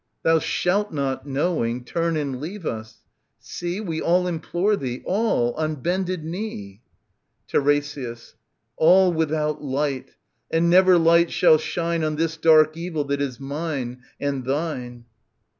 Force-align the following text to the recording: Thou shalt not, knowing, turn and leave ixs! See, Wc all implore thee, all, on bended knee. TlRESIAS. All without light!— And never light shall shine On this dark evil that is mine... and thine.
Thou 0.23 0.39
shalt 0.39 0.91
not, 0.91 1.27
knowing, 1.27 1.85
turn 1.85 2.17
and 2.17 2.41
leave 2.41 2.65
ixs! 2.65 3.01
See, 3.37 3.79
Wc 3.79 4.01
all 4.03 4.25
implore 4.25 4.75
thee, 4.75 5.03
all, 5.05 5.53
on 5.53 5.75
bended 5.75 6.25
knee. 6.25 6.81
TlRESIAS. 7.47 8.33
All 8.77 9.13
without 9.13 9.61
light!— 9.63 10.15
And 10.49 10.71
never 10.71 10.97
light 10.97 11.29
shall 11.31 11.59
shine 11.59 12.03
On 12.03 12.15
this 12.15 12.35
dark 12.35 12.75
evil 12.75 13.03
that 13.03 13.21
is 13.21 13.39
mine... 13.39 14.01
and 14.19 14.43
thine. 14.43 15.05